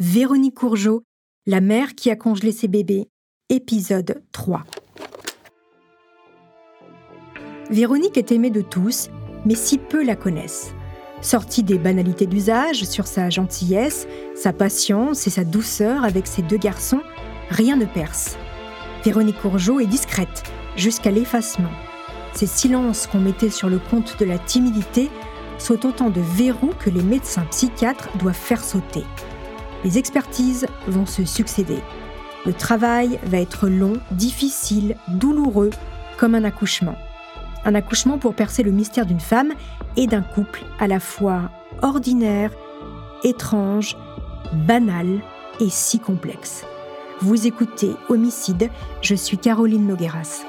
[0.00, 1.04] Véronique Courgeot,
[1.46, 3.06] la mère qui a congelé ses bébés,
[3.48, 4.64] épisode 3.
[7.70, 9.08] Véronique est aimée de tous,
[9.46, 10.74] mais si peu la connaissent.
[11.20, 16.58] Sortie des banalités d'usage sur sa gentillesse, sa patience et sa douceur avec ses deux
[16.58, 17.02] garçons,
[17.50, 18.36] rien ne perce.
[19.04, 20.42] Véronique Courgeot est discrète,
[20.74, 21.70] jusqu'à l'effacement.
[22.32, 25.08] Ces silences qu'on mettait sur le compte de la timidité
[25.58, 29.04] sont autant de verrous que les médecins psychiatres doivent faire sauter.
[29.84, 31.78] Les expertises vont se succéder.
[32.46, 35.70] Le travail va être long, difficile, douloureux,
[36.16, 36.96] comme un accouchement.
[37.64, 39.52] Un accouchement pour percer le mystère d'une femme
[39.96, 41.50] et d'un couple à la fois
[41.82, 42.50] ordinaire,
[43.24, 43.96] étrange,
[44.52, 45.20] banal
[45.60, 46.64] et si complexe.
[47.20, 50.44] Vous écoutez Homicide, je suis Caroline Nogueras.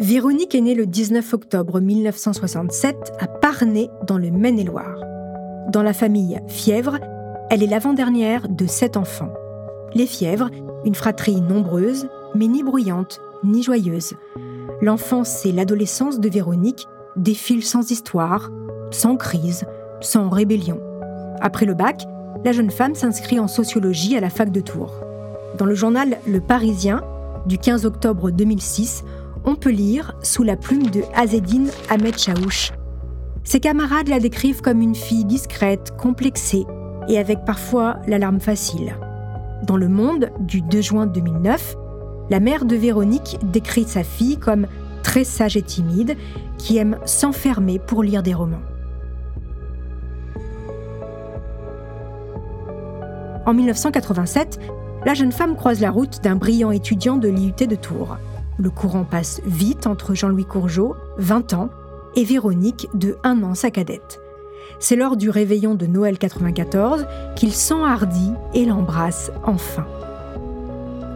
[0.00, 4.98] Véronique est née le 19 octobre 1967 à Parnay, dans le Maine-et-Loire.
[5.68, 6.96] Dans la famille Fièvre,
[7.50, 9.30] elle est l'avant-dernière de sept enfants.
[9.92, 10.48] Les Fièvres,
[10.86, 14.14] une fratrie nombreuse, mais ni bruyante, ni joyeuse.
[14.80, 18.50] L'enfance et l'adolescence de Véronique défilent sans histoire,
[18.90, 19.66] sans crise,
[20.00, 20.80] sans rébellion.
[21.42, 22.06] Après le bac,
[22.42, 24.94] la jeune femme s'inscrit en sociologie à la fac de Tours.
[25.58, 27.02] Dans le journal Le Parisien,
[27.44, 29.04] du 15 octobre 2006,
[29.44, 32.72] on peut lire sous la plume de Azedine Ahmed Chaouch.
[33.44, 36.66] Ses camarades la décrivent comme une fille discrète, complexée
[37.08, 38.94] et avec parfois l'alarme facile.
[39.62, 41.76] Dans Le Monde du 2 juin 2009,
[42.30, 44.66] la mère de Véronique décrit sa fille comme
[45.02, 46.16] très sage et timide,
[46.58, 48.62] qui aime s'enfermer pour lire des romans.
[53.46, 54.60] En 1987,
[55.04, 58.18] la jeune femme croise la route d'un brillant étudiant de l'IUT de Tours.
[58.60, 61.70] Le courant passe vite entre Jean-Louis Courgeot, 20 ans,
[62.14, 64.20] et Véronique, de 1 an, sa cadette.
[64.78, 67.06] C'est lors du réveillon de Noël 94
[67.36, 69.86] qu'il s'enhardit et l'embrasse enfin.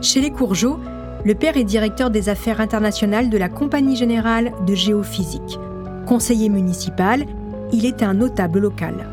[0.01, 0.79] Chez les Courgeot,
[1.23, 5.59] le père est directeur des affaires internationales de la Compagnie générale de géophysique.
[6.07, 7.27] Conseiller municipal,
[7.73, 9.07] il est un notable local.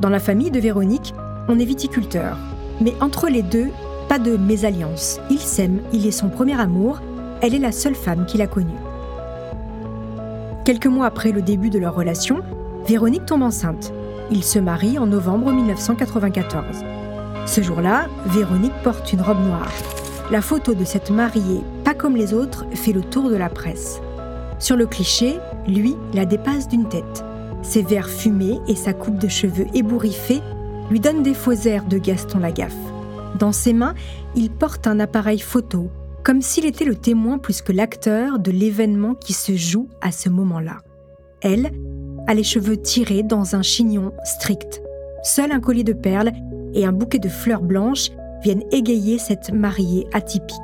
[0.00, 1.12] Dans la famille de Véronique,
[1.46, 2.38] on est viticulteur.
[2.80, 3.68] Mais entre les deux,
[4.08, 5.20] pas de mésalliance.
[5.28, 7.02] Il s'aime, il est son premier amour
[7.42, 8.78] elle est la seule femme qu'il a connue.
[10.64, 12.40] Quelques mois après le début de leur relation,
[12.86, 13.92] Véronique tombe enceinte.
[14.30, 16.78] Ils se marient en novembre 1994.
[17.46, 19.70] Ce jour-là, Véronique porte une robe noire.
[20.30, 24.00] La photo de cette mariée, pas comme les autres, fait le tour de la presse.
[24.58, 27.24] Sur le cliché, lui la dépasse d'une tête.
[27.62, 30.40] Ses verres fumés et sa coupe de cheveux ébouriffée
[30.90, 32.74] lui donnent des faux airs de Gaston Lagaffe.
[33.38, 33.94] Dans ses mains,
[34.34, 35.90] il porte un appareil photo
[36.26, 40.28] comme s'il était le témoin plus que l'acteur de l'événement qui se joue à ce
[40.28, 40.78] moment-là.
[41.40, 41.70] Elle
[42.26, 44.82] a les cheveux tirés dans un chignon strict.
[45.22, 46.32] Seul un collier de perles
[46.74, 48.10] et un bouquet de fleurs blanches
[48.42, 50.56] viennent égayer cette mariée atypique.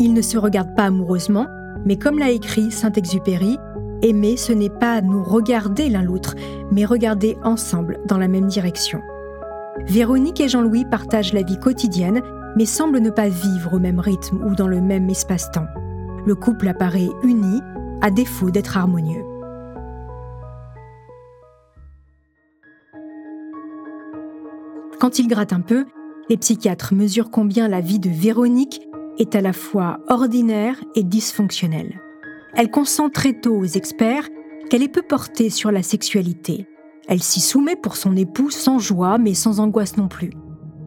[0.00, 1.46] Ils ne se regardent pas amoureusement,
[1.84, 3.56] mais comme l'a écrit Saint-Exupéry,
[4.02, 6.34] aimer ce n'est pas nous regarder l'un l'autre,
[6.72, 9.00] mais regarder ensemble dans la même direction.
[9.86, 12.20] Véronique et Jean-Louis partagent la vie quotidienne
[12.56, 15.66] mais semblent ne pas vivre au même rythme ou dans le même espace-temps.
[16.26, 17.60] Le couple apparaît uni,
[18.02, 19.24] à défaut d'être harmonieux.
[24.98, 25.86] Quand il gratte un peu,
[26.28, 28.82] les psychiatres mesurent combien la vie de Véronique
[29.18, 32.00] est à la fois ordinaire et dysfonctionnelle.
[32.54, 34.28] Elle consent très tôt aux experts
[34.68, 36.66] qu'elle est peu portée sur la sexualité.
[37.08, 40.30] Elle s'y soumet pour son époux sans joie mais sans angoisse non plus.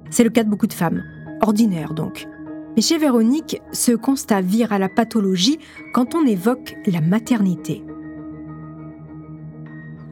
[0.10, 1.04] C'est le cas de beaucoup de femmes
[1.44, 2.28] ordinaire donc.
[2.76, 5.60] Mais chez Véronique, ce constat vire à la pathologie
[5.94, 7.84] quand on évoque la maternité.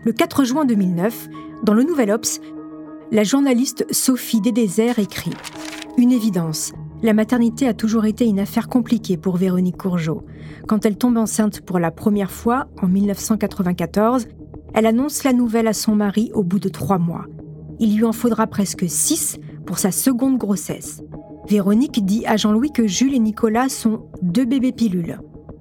[0.03, 1.29] Le 4 juin 2009,
[1.63, 2.39] dans le Nouvel Obs,
[3.11, 5.33] la journaliste Sophie Desdésert écrit
[5.97, 6.73] Une évidence,
[7.03, 10.23] la maternité a toujours été une affaire compliquée pour Véronique Courgeot.
[10.67, 14.27] Quand elle tombe enceinte pour la première fois, en 1994,
[14.73, 17.25] elle annonce la nouvelle à son mari au bout de trois mois.
[17.79, 21.01] Il lui en faudra presque six pour sa seconde grossesse.
[21.47, 25.19] Véronique dit à Jean-Louis que Jules et Nicolas sont deux bébés pilules.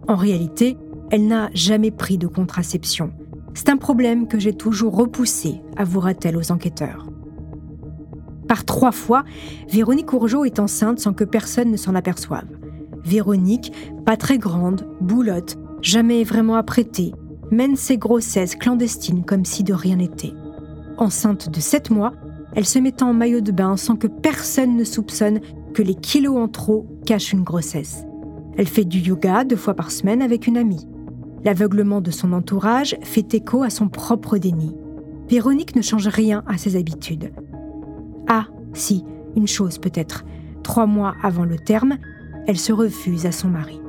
[0.09, 0.77] En réalité,
[1.11, 3.12] elle n'a jamais pris de contraception.
[3.55, 7.06] C'est un problème que j'ai toujours repoussé, avouera-t-elle aux enquêteurs.
[8.47, 9.25] Par trois fois,
[9.69, 12.49] Véronique Courgeot est enceinte sans que personne ne s'en aperçoive.
[13.05, 13.73] Véronique,
[14.05, 17.12] pas très grande, boulotte, jamais vraiment apprêtée,
[17.50, 20.33] mène ses grossesses clandestines comme si de rien n'était.
[20.99, 22.12] Enceinte de sept mois,
[22.55, 25.41] elle se met en maillot de bain sans que personne ne soupçonne
[25.75, 28.05] que les kilos en trop cachent une grossesse.
[28.56, 30.87] Elle fait du yoga deux fois par semaine avec une amie.
[31.44, 34.75] L'aveuglement de son entourage fait écho à son propre déni.
[35.28, 37.32] Véronique ne change rien à ses habitudes.
[38.28, 39.05] Ah, si,
[39.37, 40.25] une chose peut-être.
[40.62, 41.96] Trois mois avant le terme,
[42.46, 43.81] elle se refuse à son mari.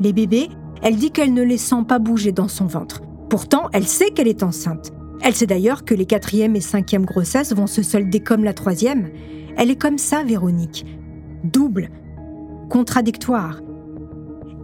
[0.00, 0.48] Les bébés,
[0.82, 3.02] elle dit qu'elle ne les sent pas bouger dans son ventre.
[3.30, 4.92] Pourtant, elle sait qu'elle est enceinte.
[5.22, 9.08] Elle sait d'ailleurs que les quatrième et cinquième grossesses vont se solder comme la troisième.
[9.56, 10.84] Elle est comme ça, Véronique.
[11.44, 11.90] Double,
[12.70, 13.60] contradictoire.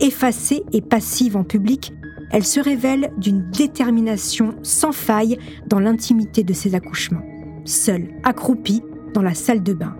[0.00, 1.92] Effacée et passive en public,
[2.30, 5.36] elle se révèle d'une détermination sans faille
[5.66, 7.22] dans l'intimité de ses accouchements,
[7.66, 8.82] seule, accroupie
[9.12, 9.94] dans la salle de bain.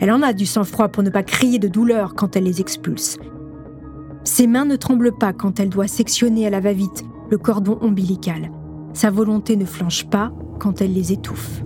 [0.00, 3.16] Elle en a du sang-froid pour ne pas crier de douleur quand elle les expulse.
[4.24, 8.50] Ses mains ne tremblent pas quand elle doit sectionner à la va-vite le cordon ombilical.
[8.92, 11.62] Sa volonté ne flanche pas quand elle les étouffe.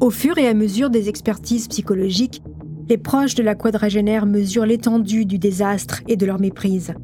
[0.00, 2.40] Au fur et à mesure des expertises psychologiques,
[2.88, 6.94] les proches de la quadragénaire mesurent l'étendue du désastre et de leur méprise.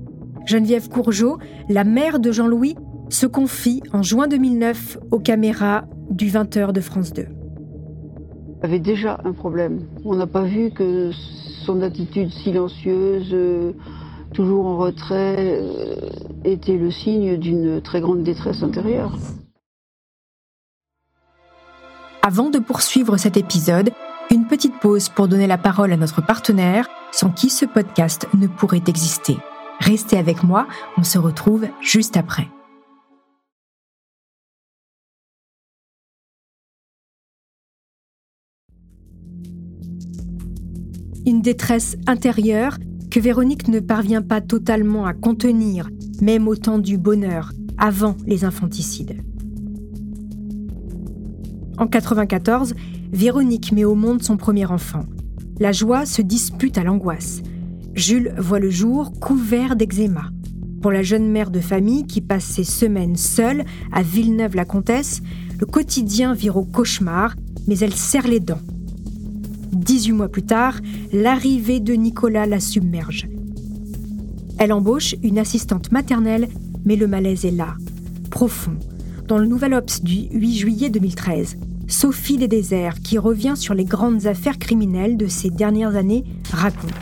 [0.46, 1.38] Geneviève Courgeot,
[1.68, 2.76] la mère de Jean-Louis,
[3.08, 7.26] se confie en juin 2009 aux caméras du 20h de France 2.
[8.62, 9.80] avait déjà un problème.
[10.04, 11.10] On n'a pas vu que
[11.66, 13.72] son attitude silencieuse, euh,
[14.32, 15.96] toujours en retrait, euh,
[16.44, 19.18] était le signe d'une très grande détresse intérieure.
[22.26, 23.90] Avant de poursuivre cet épisode,
[24.30, 28.46] une petite pause pour donner la parole à notre partenaire, sans qui ce podcast ne
[28.46, 29.36] pourrait exister.
[29.78, 30.66] Restez avec moi,
[30.96, 32.48] on se retrouve juste après.
[41.26, 42.78] Une détresse intérieure
[43.10, 45.90] que Véronique ne parvient pas totalement à contenir,
[46.22, 49.22] même au temps du bonheur, avant les infanticides.
[51.76, 52.74] En 1994,
[53.12, 55.04] Véronique met au monde son premier enfant.
[55.58, 57.42] La joie se dispute à l'angoisse.
[57.94, 60.30] Jules voit le jour couvert d'eczéma.
[60.80, 65.20] Pour la jeune mère de famille qui passe ses semaines seule à Villeneuve-la-Comtesse,
[65.58, 67.34] le quotidien vire au cauchemar,
[67.66, 68.60] mais elle serre les dents.
[69.72, 70.78] 18 mois plus tard,
[71.12, 73.26] l'arrivée de Nicolas la submerge.
[74.58, 76.48] Elle embauche une assistante maternelle,
[76.84, 77.74] mais le malaise est là,
[78.30, 78.76] profond.
[79.26, 81.56] Dans le Nouvel Ops du 8 juillet 2013,
[81.88, 86.92] Sophie des Déserts, qui revient sur les grandes affaires criminelles de ces dernières années, raconte.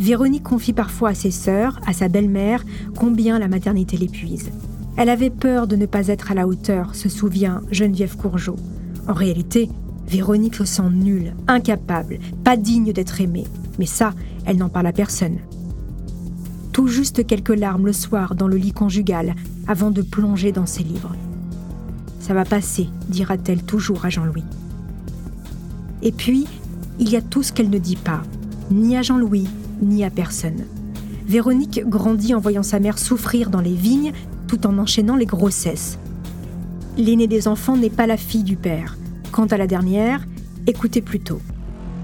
[0.00, 2.64] Véronique confie parfois à ses sœurs, à sa belle-mère,
[2.96, 4.50] combien la maternité l'épuise.
[4.96, 8.56] Elle avait peur de ne pas être à la hauteur, se souvient Geneviève Courgeot.
[9.06, 9.70] En réalité,
[10.08, 13.46] Véronique se sent nulle, incapable, pas digne d'être aimée.
[13.78, 14.14] Mais ça,
[14.46, 15.38] elle n'en parle à personne.
[16.72, 19.36] Tout juste quelques larmes le soir dans le lit conjugal
[19.66, 21.14] avant de plonger dans ses livres.
[22.20, 24.44] Ça va passer, dira-t-elle toujours à Jean-Louis.
[26.02, 26.46] Et puis,
[26.98, 28.22] il y a tout ce qu'elle ne dit pas,
[28.70, 29.48] ni à Jean-Louis,
[29.80, 30.64] ni à personne.
[31.26, 34.12] Véronique grandit en voyant sa mère souffrir dans les vignes
[34.48, 35.98] tout en enchaînant les grossesses.
[36.98, 38.98] L'aînée des enfants n'est pas la fille du père.
[39.30, 40.26] Quant à la dernière,
[40.66, 41.40] écoutez plutôt.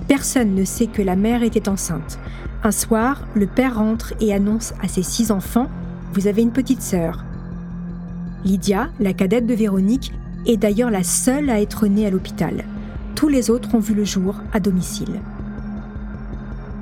[0.06, 2.18] Personne ne sait que la mère était enceinte.
[2.64, 5.68] Un soir, le père rentre et annonce à ses six enfants
[6.14, 7.24] Vous avez une petite sœur.
[8.44, 10.12] Lydia, la cadette de Véronique,
[10.46, 12.64] est d'ailleurs la seule à être née à l'hôpital.
[13.14, 15.20] Tous les autres ont vu le jour à domicile.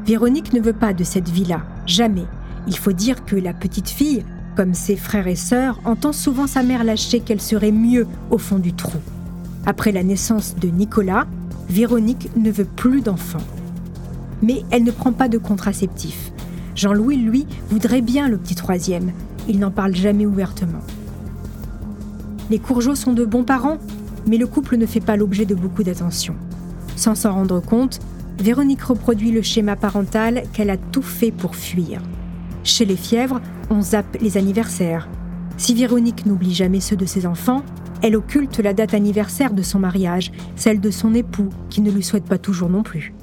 [0.07, 2.27] Véronique ne veut pas de cette vie-là, jamais.
[2.69, 6.63] Il faut dire que la petite fille, comme ses frères et sœurs, entend souvent sa
[6.63, 8.99] mère lâcher qu'elle serait mieux au fond du trou.
[9.65, 11.27] Après la naissance de Nicolas,
[11.69, 13.39] Véronique ne veut plus d'enfants.
[14.43, 16.31] Mais elle ne prend pas de contraceptif.
[16.75, 19.13] Jean-Louis, lui, voudrait bien le petit troisième.
[19.49, 20.83] Il n'en parle jamais ouvertement.
[22.49, 23.79] Les Courgeaux sont de bons parents,
[24.27, 26.37] mais le couple ne fait pas l'objet de beaucoup d'attention.
[26.95, 27.99] Sans s'en rendre compte,
[28.39, 32.01] Véronique reproduit le schéma parental qu'elle a tout fait pour fuir.
[32.63, 35.09] Chez les fièvres, on zappe les anniversaires.
[35.57, 37.63] Si Véronique n'oublie jamais ceux de ses enfants,
[38.03, 42.03] elle occulte la date anniversaire de son mariage, celle de son époux, qui ne lui
[42.03, 43.15] souhaite pas toujours non plus.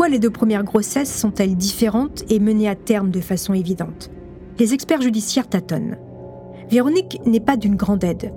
[0.00, 4.10] Pourquoi les deux premières grossesses sont-elles différentes et menées à terme de façon évidente?
[4.58, 5.98] Les experts judiciaires tâtonnent.
[6.70, 8.32] Véronique n'est pas d'une grande aide.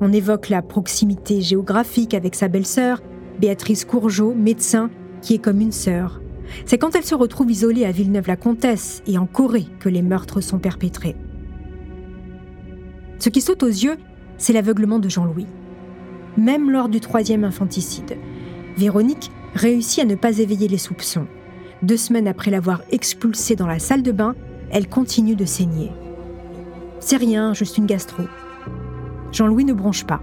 [0.00, 3.02] On évoque la proximité géographique avec sa belle-sœur,
[3.40, 6.22] Béatrice Courgeot, médecin, qui est comme une sœur.
[6.66, 10.60] C'est quand elle se retrouve isolée à Villeneuve-la-Comtesse et en Corée que les meurtres sont
[10.60, 11.16] perpétrés.
[13.18, 13.96] Ce qui saute aux yeux,
[14.36, 15.48] c'est l'aveuglement de Jean-Louis.
[16.36, 18.18] Même lors du troisième infanticide,
[18.76, 21.26] Véronique réussit à ne pas éveiller les soupçons.
[21.82, 24.34] Deux semaines après l'avoir expulsée dans la salle de bain,
[24.70, 25.92] elle continue de saigner.
[27.00, 28.24] C'est rien, juste une gastro.
[29.32, 30.20] Jean-Louis ne bronche pas.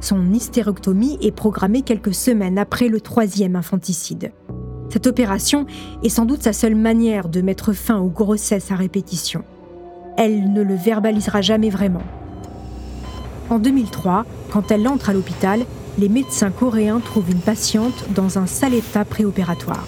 [0.00, 4.32] Son hystérectomie est programmée quelques semaines après le troisième infanticide.
[4.90, 5.66] Cette opération
[6.02, 9.42] est sans doute sa seule manière de mettre fin aux grossesses à répétition.
[10.16, 12.02] Elle ne le verbalisera jamais vraiment.
[13.50, 15.64] En 2003, quand elle entre à l'hôpital,
[15.98, 19.86] les médecins coréens trouvent une patiente dans un sale état préopératoire.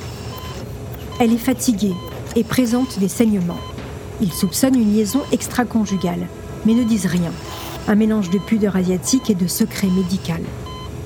[1.18, 1.94] Elle est fatiguée
[2.36, 3.58] et présente des saignements.
[4.20, 6.28] Ils soupçonnent une liaison extra-conjugale,
[6.64, 7.32] mais ne disent rien.
[7.88, 10.42] Un mélange de pudeur asiatique et de secret médical.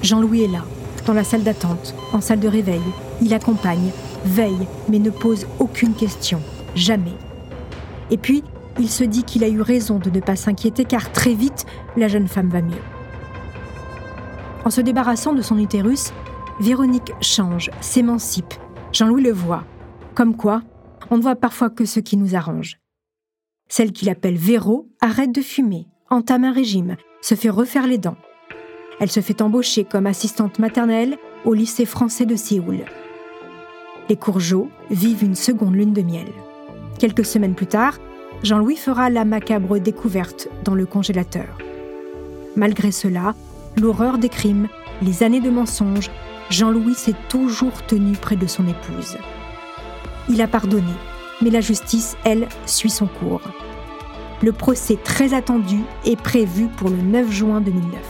[0.03, 0.65] Jean-Louis est là,
[1.07, 2.81] dans la salle d'attente, en salle de réveil.
[3.23, 3.91] Il accompagne,
[4.25, 6.41] veille, mais ne pose aucune question.
[6.75, 7.15] Jamais.
[8.11, 8.45] Et puis,
[8.79, 11.67] il se dit qu'il a eu raison de ne pas s'inquiéter car très vite,
[11.97, 12.83] la jeune femme va mieux.
[14.65, 16.13] En se débarrassant de son utérus,
[16.61, 18.55] Véronique change, s'émancipe.
[18.93, 19.65] Jean-Louis le voit.
[20.15, 20.63] Comme quoi,
[21.11, 22.79] on ne voit parfois que ce qui nous arrange.
[23.69, 28.17] Celle qu'il appelle Véro arrête de fumer, entame un régime, se fait refaire les dents.
[28.99, 32.85] Elle se fait embaucher comme assistante maternelle au lycée français de Séoul.
[34.11, 36.27] Les Courgeaux vivent une seconde lune de miel.
[36.99, 37.97] Quelques semaines plus tard,
[38.43, 41.57] Jean-Louis fera la macabre découverte dans le congélateur.
[42.57, 43.35] Malgré cela,
[43.77, 44.69] l'horreur des crimes,
[45.03, 46.11] les années de mensonges,
[46.51, 49.17] Jean-Louis s'est toujours tenu près de son épouse.
[50.29, 50.93] Il a pardonné,
[51.43, 53.43] mais la justice, elle, suit son cours.
[54.43, 58.01] Le procès très attendu est prévu pour le 9 juin 2009.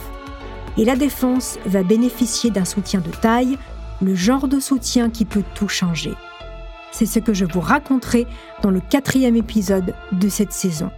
[0.79, 3.59] Et la défense va bénéficier d'un soutien de taille,
[4.01, 6.15] le genre de soutien qui peut tout changer.
[6.93, 8.27] C'est ce que je vous raconterai
[8.63, 10.91] dans le quatrième épisode de cette saison.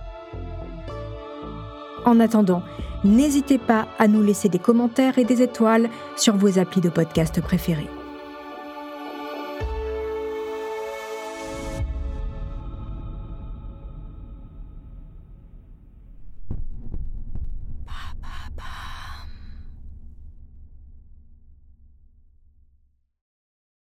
[2.04, 2.62] En attendant,
[3.04, 7.40] n'hésitez pas à nous laisser des commentaires et des étoiles sur vos applis de podcast
[7.40, 7.88] préférés.